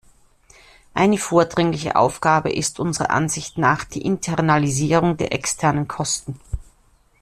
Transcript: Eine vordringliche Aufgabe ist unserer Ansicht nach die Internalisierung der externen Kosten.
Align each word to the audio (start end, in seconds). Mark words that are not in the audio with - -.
Eine 0.95 1.19
vordringliche 1.19 1.95
Aufgabe 1.95 2.51
ist 2.51 2.79
unserer 2.79 3.11
Ansicht 3.11 3.59
nach 3.59 3.83
die 3.83 4.01
Internalisierung 4.01 5.15
der 5.17 5.31
externen 5.31 5.87
Kosten. 5.87 6.39